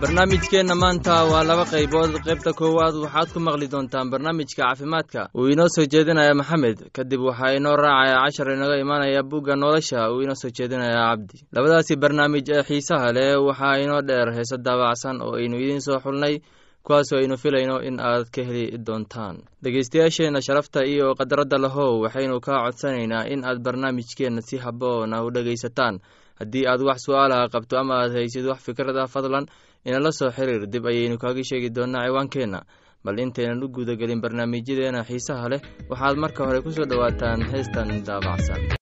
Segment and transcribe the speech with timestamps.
[0.00, 2.12] barnaamijkeenna maanta waa laba qaybood.
[2.24, 5.28] Qaybta koowaad waxaad ku maqli doontaan barnaamijka caafimaadka.
[5.36, 10.10] Uu inoo soo jeedinaya maxamed kadib waxaa inoo raacaya cashar inaga imaanaya bugga nolosha.
[10.12, 15.20] Uu inoo soo jeedinaya cabdi labadaasi barnaamij ee xiisaha leh waxaa inoo dheer heese daabacsan
[15.22, 16.40] oo aynu idiin soo xulnay
[16.82, 19.36] kuwaasoo aynu filayno in aad ka heli doontaan.
[19.62, 26.00] Dhegaystayaasheenna sharafta iyo qadaradda lahow waxaynu kaa codsanaynaa in aad barnaamijkeenna si haboona u dhegaysataan.
[26.40, 29.44] Haddii aad wax su'aalaha qabto ama aad haysid wax fikrada fadlan
[29.84, 32.60] inala soo xiriir dib ayaynu kaaga sheegi doonaa ciwaankeenna.
[33.04, 35.60] Bal intaynan u guudagelin barnaamijyadeena xiisaha leh
[35.90, 38.79] waxaad marka hore ku soo dhowaataan heestan daabacsan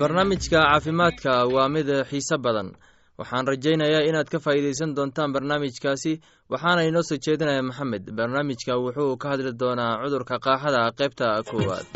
[0.00, 2.68] barnaamijka caafimaadka waa mid xiise badan.
[3.18, 6.12] Waxaan rajaynayaa inaad ka faa'iidaysan doontaan barnaamijkaasi
[6.52, 8.04] waxaana inoo soo jeedinaya maxamed.
[8.18, 11.86] Barnaamijka wuxuu ka hadli doonaa cudurka qaaxada qaybta koowaad.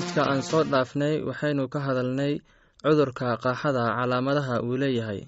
[0.00, 2.34] Barnaamijka aan soo dhaafnay waxaynu ka hadalnay
[2.82, 5.20] cudurka qaaxada calaamadaha uu leeyahay.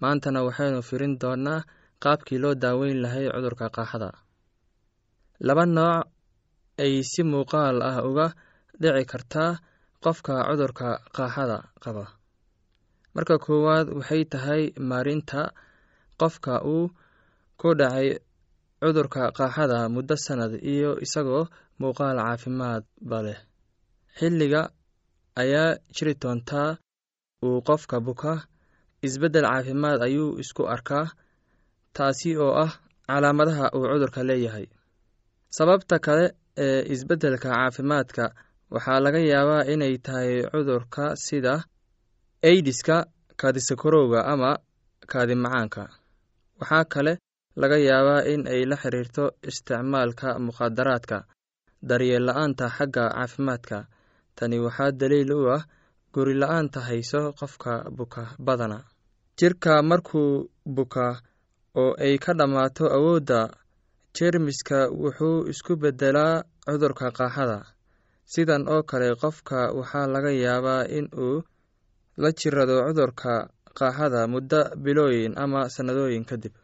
[0.00, 1.64] Maantana waxaynu firin doonnaa
[2.02, 4.10] qaabkii loo daaweyn lahay cudurka qaaxada.
[5.46, 6.04] Laba nooc
[6.84, 8.26] ay si muuqaal ah uga
[8.80, 9.50] dhici kartaa
[10.04, 12.04] qofka cudurka qaaxada qaba.
[13.14, 15.40] Marka koowaad waxay tahay maarinta
[16.20, 16.92] qofka uu
[17.60, 18.08] ku dhacay
[18.82, 21.44] cudurka qaaxada muddo sannad iyo isagoo
[21.80, 23.40] muuqaal caafimaadba leh
[24.18, 24.62] xilliga
[25.42, 26.70] ayaa jiri doontaa
[27.46, 28.32] uu qofka buka
[29.06, 31.06] isbeddel caafimaad ayuu isku arkaa
[31.96, 32.72] taasi oo ah
[33.08, 34.66] calaamadaha uu cudurka leeyahay.
[35.56, 36.26] Sababta kale
[36.64, 38.24] ee isbeddelka caafimaadka
[38.74, 41.54] waxaa laga yaabaa inay tahay cudurka sida
[42.48, 42.96] aidiska
[43.40, 44.50] kaadisakarowga ama
[45.12, 45.82] kaadi macaanka
[46.60, 47.12] waxaa kale
[47.60, 51.16] laga yaabaa in ay la xiriirto isticmaalka mukhaadaraadka
[51.88, 53.76] daryeel la'aanta xagga caafimaadka
[54.40, 55.62] tani waxaa daliil u ah
[56.14, 58.78] guri la'aanta hayso qofka buka badana.
[59.38, 61.06] Jirka markuu buka
[61.82, 63.40] oo ay ka dhammaato awoodda
[64.16, 67.58] jeermiska wuxuu isku beddelaa cudurka qaaxada.
[68.32, 71.42] Sidan oo kale qofka waxaa laga yaabaa in uu
[72.22, 73.32] la jirado cudurka
[73.78, 76.54] qaaxada muddo bilooyin ama sannadooyin kadib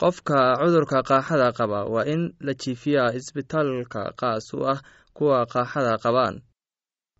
[0.00, 4.80] qofka cudurka qaaxada qaba waa in la jiifiyaa isbitaalka qaas u ah
[5.16, 6.34] kuwa qaaxada qabaan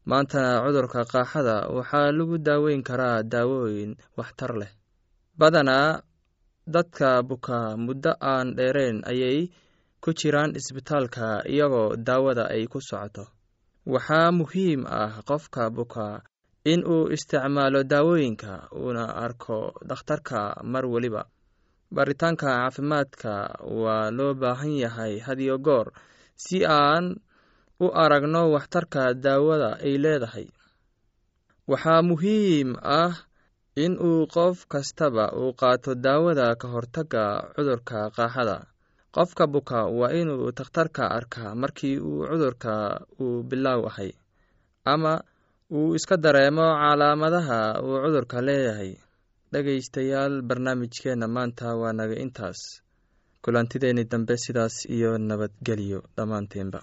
[0.09, 4.73] maantana cudurka qaaxada waxaa lagu daaweyn karaa daawooyin waxtar leh.
[5.39, 6.01] Badanaa
[6.75, 9.39] dadka buka muddo aan dheerayn ayay
[10.03, 13.25] ku jiraan isbitaalka iyagoo daawada ay ku socoto.
[13.93, 16.07] Waxaa muhiim ah qofka buka
[16.73, 21.23] in uu isticmaalo daawooyinka uuna arko dhakhtarka mar weliba
[21.95, 23.33] baaritaanka caafimaadka
[23.83, 25.87] waa loo baahan yahay hadiyo goor
[26.45, 27.05] si aan
[27.85, 30.47] u aragno waxtarka daawada ay leedahay.
[31.71, 32.71] Waxaa muhiim
[33.01, 33.15] ah
[33.85, 37.25] in uu qof kastaba uu qaato daawada ka hortagga
[37.55, 38.57] cudurka qaaxada.
[39.15, 42.73] Qofka buka waa inuu takhtarka arkaa markii uu cudurka
[43.23, 44.11] uu bilaaw ahay
[44.93, 45.13] ama
[45.77, 48.93] uu iska dareemo calaamadaha uu cudurka leeyahay.
[49.53, 52.61] Dhegaystayaal barnaamijkeenna maanta waa naga intaas
[53.45, 56.79] kulantideeni dambe sidaas iyo nabadgelyo dhammaanteenba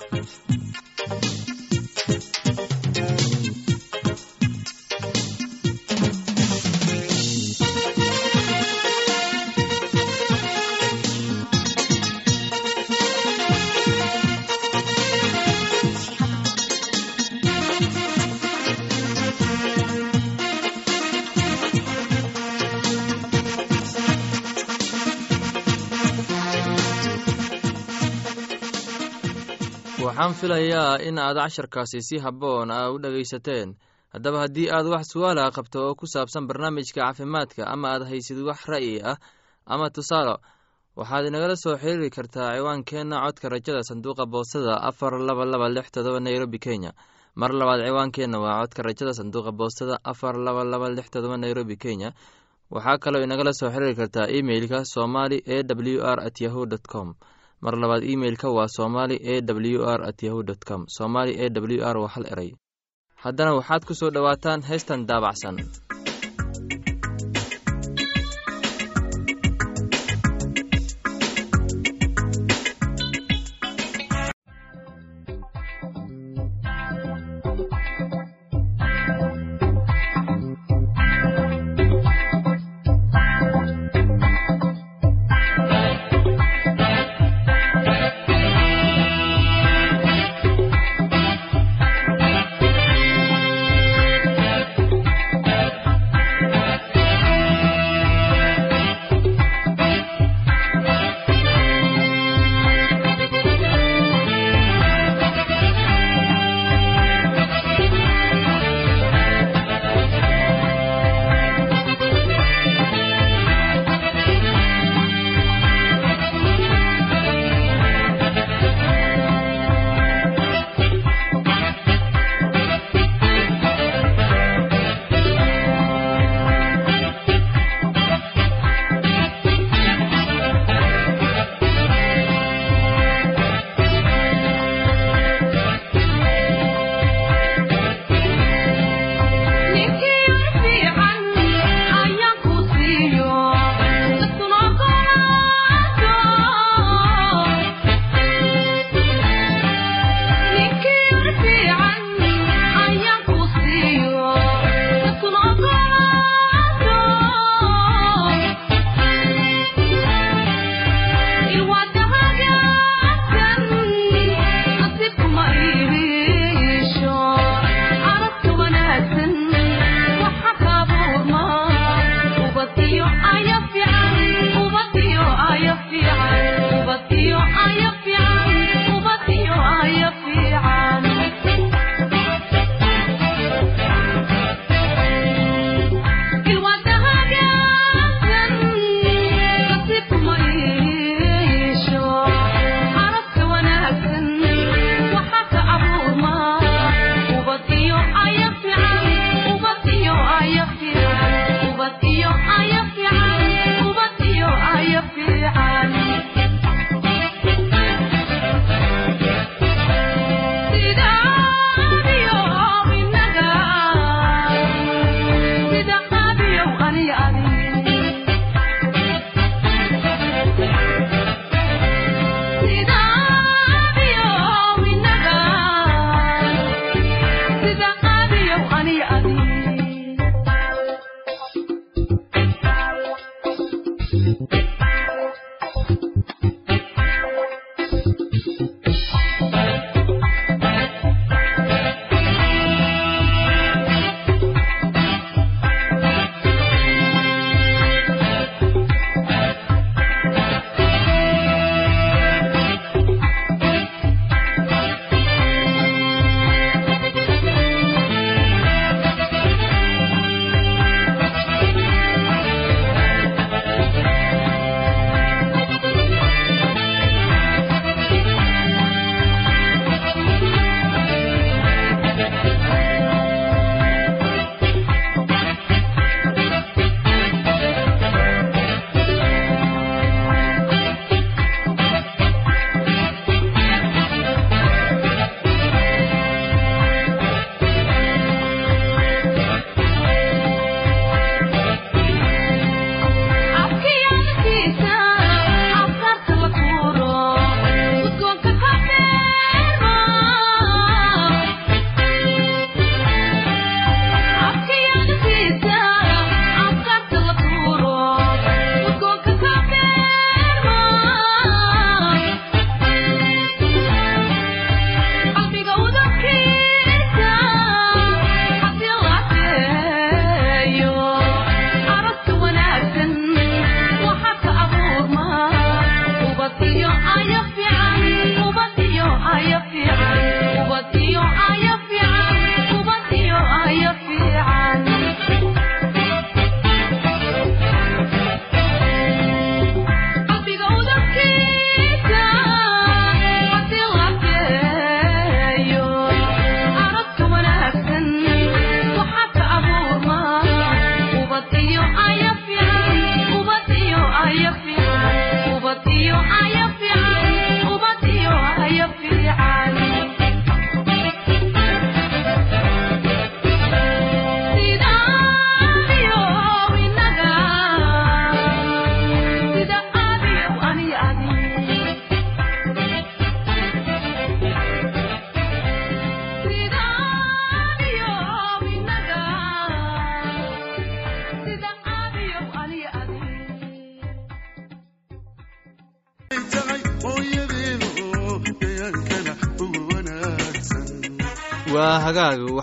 [30.10, 33.70] waxaan filayaa in aad casharkaasi si habboon a u dhegaysateen
[34.14, 38.60] haddaba haddii aad wax su'aalaha qabto oo ku saabsan barnaamijka caafimaadka ama aad haysid wax
[38.74, 39.18] ra'yi ah
[39.74, 40.36] ama tusaale
[41.00, 46.20] waxaad inagala soo xiriiri kartaa ciwaankeenna codka rajada sanduuqa boostada afar laba laba lix todoba
[46.20, 46.92] nairobi kenya.
[47.40, 52.10] Mar labaad ciwaankeenna waa codka rajada sanduuqa boostada afar laba laba lix todoba nairobi kenya.
[52.74, 57.14] Waxaa kaloo inagala soo xiriiri kartaa emeilka somali e w r at yahu dt com
[57.62, 60.82] mar labaad imeilka waa somali e w r at yahu dt com.
[60.88, 62.52] Somali e w r waa hal eray.
[63.24, 65.56] Haddana waxaad ku soo dhowaataan heestan daabacsan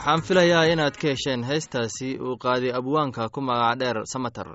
[0.07, 4.49] waxaan filayaa inaad ka hesheen heestaasi uu qaaday abwaanka ku magac dheer samater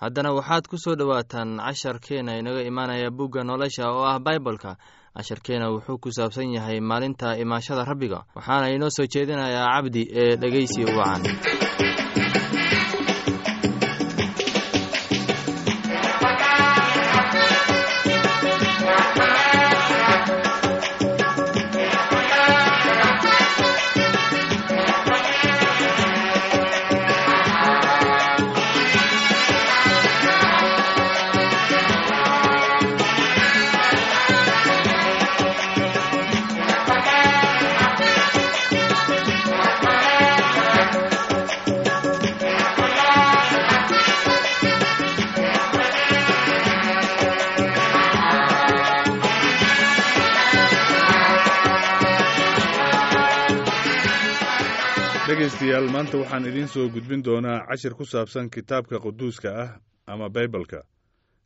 [0.00, 4.76] haddana waxaad ku soo dhowaataan casharkeena inaga imaanaya bugga nolosha oo ah baibolka
[5.16, 8.18] casharkeena wuxuu ku saabsan yahay maalinta imaashada rabbiga.
[8.36, 11.22] Waxaana inoo soo jeedinayaa cabdi ee dhegeysi wacan
[56.14, 60.82] maanta waxaan idiin soo gudbin doonaa cashir ku saabsan kitaabka quduuska ah ama baybalka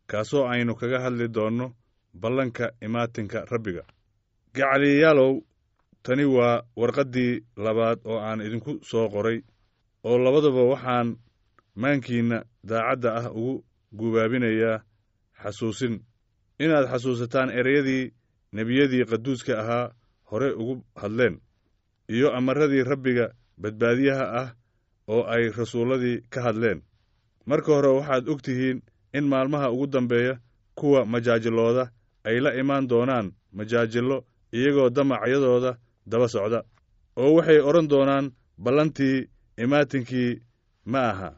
[0.06, 1.74] kaasoo aynu kaga hadli doonno
[2.14, 3.82] ballanka imaatinka rabbiga.
[4.54, 5.40] Gacaliyaalow
[6.02, 9.38] tani waa warqaddii labaad oo aan idinku soo qoray
[10.04, 11.16] oo labaduba waxaan
[11.76, 13.64] maankiinna daacadda ah ugu
[13.98, 14.82] gubaabinayaa
[15.42, 16.04] xasuusin.
[16.60, 18.12] Inaad xasuusataan ereyadii
[18.52, 19.92] nebiyadii qaduuska ahaa
[20.30, 21.40] hore ugu hadleen
[22.08, 24.48] iyo amaradii rabbiga badbaadiyaha ah
[25.08, 26.82] oo ay rasuulladii ka hadleen.
[27.46, 28.82] Marka hore waxaad og tihiin
[29.16, 30.34] in maalmaha ugu dambeeya
[30.74, 31.90] kuwa majaajilooda
[32.24, 36.60] ay la imaan doonaan majaajillo iyagoo damacyadooda daba socda
[37.16, 38.26] oo waxay odhan doonaan
[38.64, 39.28] ballantii
[39.62, 40.40] imaatinkii
[40.84, 41.30] ma aha.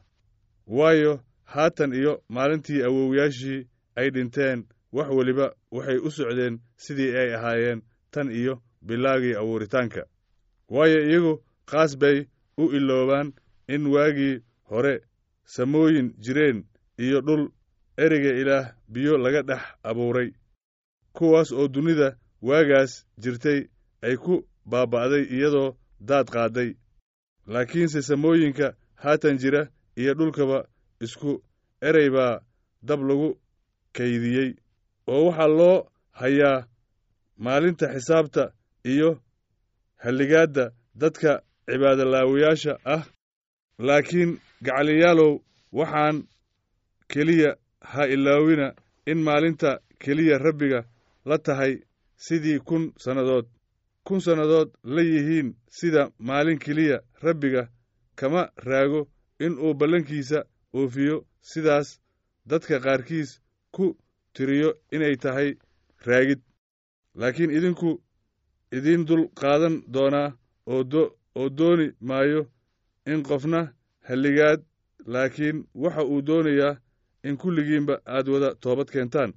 [0.67, 7.83] Waayo haatan iyo maalintii awowyaashii ay dhinteen wax weliba waxay u socdeen sidii ay ahaayeen
[8.11, 10.03] tan iyo bilaagii abuuritaanka.
[10.69, 12.27] Waayo iyagu qaas bay
[12.59, 13.33] u iloobaan
[13.75, 14.35] in waagii
[14.71, 14.95] hore
[15.55, 16.59] samooyin jireen
[17.05, 17.43] iyo dhul
[18.03, 20.29] ereyga ilaah biyo laga dhex abuuray.
[21.17, 22.09] Kuwaas oo dunida
[22.49, 23.61] waagaas jirtay
[24.07, 24.35] ay ku
[24.71, 25.77] baaba'day iyadoo
[26.09, 26.71] daad qaadday
[27.53, 28.67] laakiinse samooyinka
[29.03, 29.63] haatan jira
[30.01, 30.59] iyo dhulkaba
[31.05, 31.43] isku
[31.89, 32.41] erey baa
[32.89, 33.31] dab lagu
[33.97, 34.51] kaydiyey
[35.13, 35.79] oo waxaa loo
[36.21, 36.67] hayaa
[37.45, 38.45] maalinta xisaabta
[38.93, 39.11] iyo
[40.03, 40.65] halligaadda
[41.01, 41.33] dadka
[41.67, 43.03] cibaadolaawayaasha ah
[43.87, 44.31] laakiin
[44.67, 45.33] gacaliyaalow
[45.79, 46.17] waxaan
[47.13, 47.51] keliya
[47.93, 48.67] ha ilaawina
[49.11, 49.71] in maalinta
[50.03, 50.81] keliya rabbiga
[51.29, 51.75] la tahay
[52.17, 53.47] sidii kun sannadood.
[54.07, 57.63] Kun sannadood la yihiin sida maalin keliya rabbiga
[58.19, 59.01] kama raago
[59.45, 60.39] inuu ballankiisa
[60.79, 61.17] oofiyo.
[61.51, 61.89] Sidaas
[62.51, 63.31] dadka qaarkiis
[63.75, 63.97] ku
[64.35, 65.51] tiriyo inay tahay
[66.07, 66.41] raagid.
[67.21, 67.91] Laakiin idinku
[68.77, 70.29] idiin dul qaadan doonaa
[71.37, 72.41] oo dooni maayo
[73.07, 73.73] in qofna
[74.09, 74.61] halligaad
[75.07, 76.77] laakiin waxa uu doonayaa
[77.25, 79.33] in kulligiinba aad wada toobad keentaan.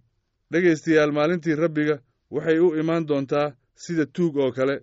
[0.52, 1.96] Dhegaystayaal maalintii rabbiga
[2.32, 4.76] waxay u imaan doontaa sida tuug oo kale.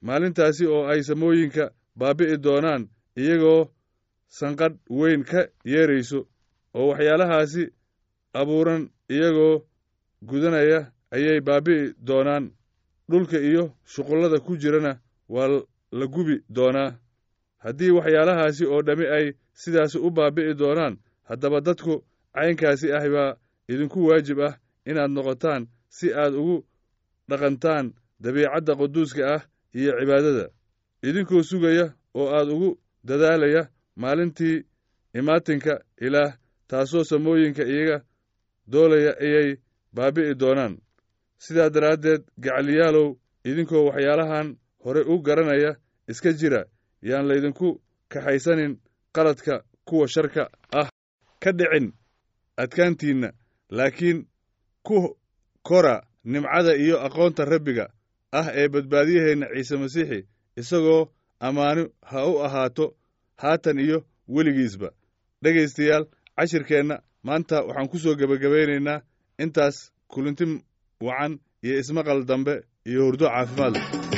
[0.00, 3.70] Maalintaasi oo ay samooyinka baabbi'i doonaan iyagoo
[4.38, 6.28] sanqadh weyn ka yeerayso
[6.74, 7.62] oo waxyaalahaasi
[8.40, 9.62] abuuran iyagoo
[10.28, 12.50] gudanaya ayay baabbi'i doonaan.
[13.10, 15.48] Dhulka iyo shuqullada ku jirana waa
[15.92, 16.96] la gubi doonaa
[17.64, 19.26] haddii waxyaalahaasi oo dhammi ay
[19.62, 20.94] sidaasi u baabbi'i doonaan
[21.28, 21.94] haddaba dadku
[22.34, 23.36] caynkaasi ah baa
[23.72, 24.54] idinku waajib ah
[24.90, 25.62] inaad noqotaan
[25.96, 26.56] si aad ugu
[27.30, 27.86] dhaqantaan
[28.22, 29.42] dabiicadda quduuska ah
[29.78, 30.46] iyo cibaadada.
[31.08, 31.86] Idinkoo sugaya
[32.18, 32.70] oo aad ugu
[33.08, 33.62] dadaalaya
[34.02, 34.56] maalintii
[35.18, 35.72] imaatinka
[36.06, 36.32] ilaah
[36.70, 37.96] taasoo samooyinka iyaga
[38.72, 39.50] doolaya ayay
[39.96, 40.74] baabbi'i doonaan.
[41.44, 43.08] Sidaa daraaddeed gacaliyaalow
[43.48, 44.48] idinkoo waxyaalahan
[44.84, 45.70] hore u garanaya
[46.10, 46.60] iska jira
[47.08, 47.68] yaan laydinku
[48.12, 48.72] kaxaysanin
[49.16, 49.54] qaladka
[49.88, 50.42] kuwa sharka
[50.80, 50.88] ah.
[51.42, 51.86] Ka dhicin
[52.62, 53.28] adkaantiinna
[53.76, 54.18] laakiin
[54.86, 54.96] ku
[55.68, 57.86] kora nimcada iyo aqoonta rabbiga
[58.38, 60.18] ah ee badbaadiyaheenna ciise masiixi
[60.60, 61.02] isagoo
[61.46, 62.86] ammaano ha u ahaato
[63.42, 63.98] haatan iyo
[64.34, 64.88] weligiisba.
[65.42, 66.04] Dhegaystayaal
[66.36, 68.98] cashirkeenna maanta waxaan ku soo gebagabaynaynaa
[69.42, 69.76] intaas
[70.12, 70.44] kulinti
[71.06, 71.32] wacan
[71.64, 72.54] iyo ismaqal dambe
[72.88, 74.13] iyo hurdo caafimaad leh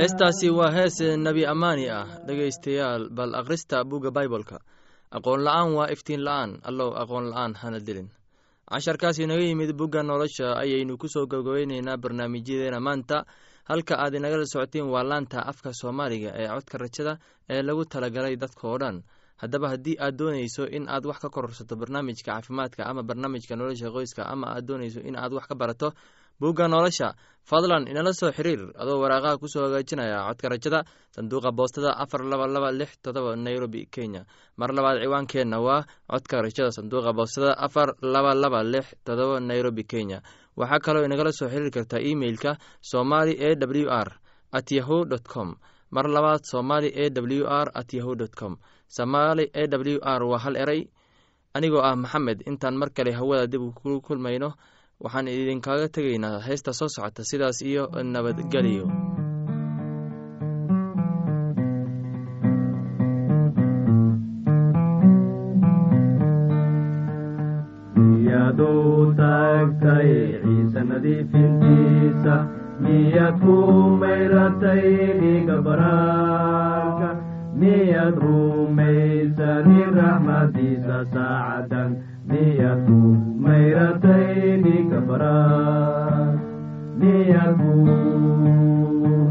[0.00, 4.56] heestaasi waa hees nebi ammaani ah dhegaystayaal bal akhrista bugga baibolka
[5.10, 6.60] aqoon la'aan waa iftiin la'aan.
[6.62, 8.08] Allow aqoon la'aan hana dilin.
[8.70, 13.24] Casharkaas inaga yimid bugga nolosha ayaynu ku soo gabgabayneynaa barnaamijyadeena maanta.
[13.70, 17.18] Halka aad inagala socotiin waa laanta afka soomaaliga ee codka rajada
[17.50, 19.02] ee lagu talagalay dadka oo dhan.
[19.42, 24.22] Haddaba haddii aad doonayso in aad wax ka kororsato barnaamijka caafimaadka ama barnaamijka nolosha qoyska
[24.32, 25.92] ama aad doonayso in aad wax ka barato
[26.40, 30.80] bugga nolosha fadlan inala soo xiriir adoo waraaqaha ku soo hagaajinaya codka rajada
[31.14, 34.22] sanduuqa boostada afar laba laba lix todoba nairobi kenya.
[34.56, 40.22] Mar labaad ciwaankeenna waa codka rajada sanduuqa boostada afar laba laba lix todoba nairobi kenya.
[40.56, 44.08] Waxaa kaloo inagala soo xiriiri kartaa emeilka somali e w r
[44.52, 45.56] at yahu dt com.
[45.90, 48.56] Mar labaad somali e w r at yahu dt com.
[48.88, 50.88] Somali e w r waa hal eray.
[51.54, 54.54] Anigoo ah maxamed intaan mar kale hawada dib ku kulmayno
[55.04, 57.84] waxaan idinkaga tegaynaa heesta soo socota sidaas iyo
[70.90, 72.34] nadiifintiisa
[72.82, 73.54] miyaad ku
[74.00, 74.84] mayratay
[75.20, 76.79] dhiiga baraarka
[77.60, 81.90] miyaad rumaysani raxmadiisa saacadan
[82.30, 82.98] miyaad ku
[83.46, 84.28] mayratay
[84.64, 86.30] dhiiga baraar
[87.00, 87.74] miyaad ku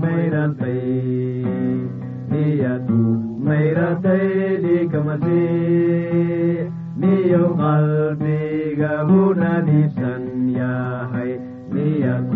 [0.04, 0.84] mayratay
[2.34, 3.00] miyaad ku
[3.50, 4.28] mayratay
[4.66, 6.68] dhiiga masiix
[7.02, 10.24] miyow qalbigagu nadiifsan
[10.60, 11.32] yahay
[11.74, 12.30] miyaad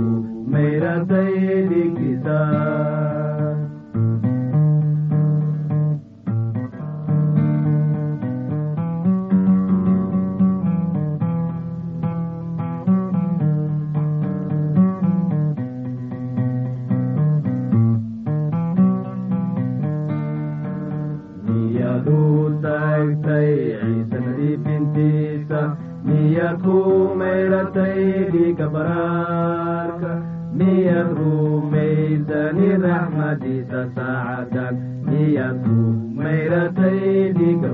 [23.03, 25.59] taagtay ciise nadiifintiisa
[26.07, 26.75] miyaad ku
[27.19, 27.99] mayratay
[28.31, 30.11] dhiiga baraarka
[30.59, 34.75] miyaad rumaysani raxmadiisa saacadan
[35.09, 35.77] miyaad ku
[36.21, 36.99] mayratay
[37.39, 37.71] dhiiga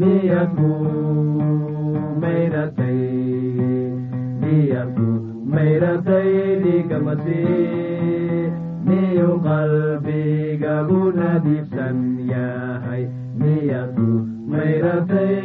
[0.00, 0.70] miyaad ku
[4.44, 5.08] miyaad ku
[5.54, 6.30] mayratay
[6.64, 6.98] dhiiga
[9.20, 11.98] miyuu qalbigagu nadiifsan
[12.32, 13.02] yahay
[13.40, 14.08] miyaad ku
[14.52, 15.40] mayratay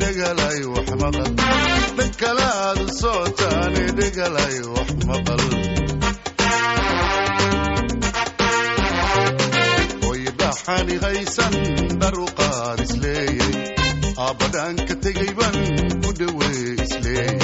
[0.00, 1.30] socotaan ee dhegalay wax maqal.
[1.96, 5.42] Dhan kalaadu socotaan ee dhegalay wax maqal.
[10.10, 11.54] Oy dhaxani haysan
[12.00, 13.38] dharuqaad isleeyay.
[14.24, 15.56] Aabbadhaan ka tegay ban
[16.02, 17.38] ku dhowee isleeyay.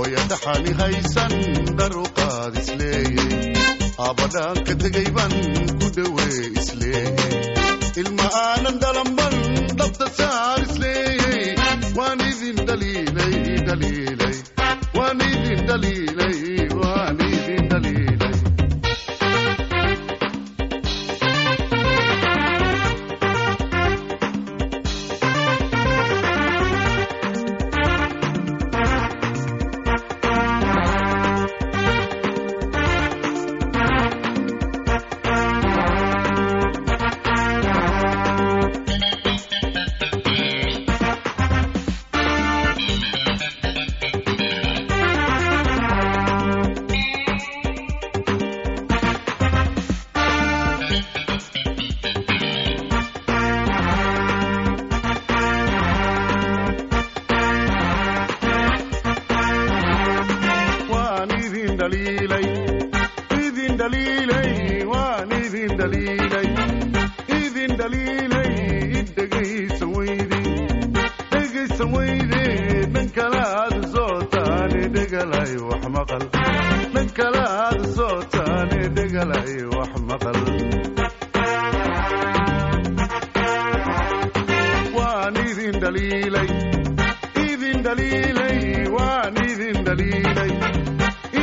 [0.00, 1.32] Oya dhaxani haysan
[1.78, 3.28] dharuqaad isleeyay.
[4.06, 5.32] Aabbadhaan ka tegay ban
[5.80, 7.08] ku dhowee isleeyay.
[8.00, 9.34] Ilma aanan dhalanban
[9.78, 11.19] dhabta saar idin
[13.70, 15.20] dhaliilay dhaliilay waan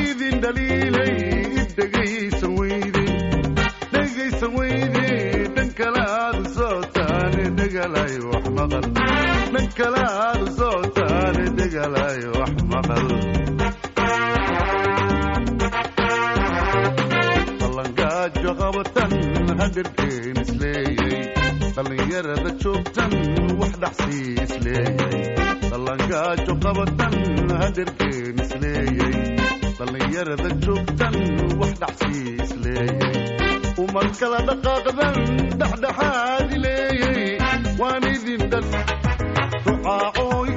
[0.02, 1.16] idin dhaliilay
[1.64, 3.06] idhegaysa weyde
[3.94, 5.06] dhegaysa weyde
[5.56, 8.88] dhan kale aad soo taane dhegalay wax maqal
[9.54, 13.08] dhan kale aad soo taane dhegalay wax maqal
[17.60, 19.12] balangaajo qabatan
[19.62, 21.22] hagarkeen isleeyey
[21.76, 23.12] dhallinyarada joogtan
[23.60, 25.24] wax dhaxsii isleeyey
[25.72, 27.16] dallangaajo qabatan
[27.64, 28.27] hagarkeen
[28.64, 29.16] leeyay
[29.80, 31.16] dhallinyarada joogtan
[31.62, 33.16] wax dhacsiis leeyay
[33.84, 35.16] umad kala dhaqaaqdan
[35.62, 37.22] dhexdhexaadi leeyay
[37.82, 38.66] waan idin dhan
[39.68, 40.50] rucaacooy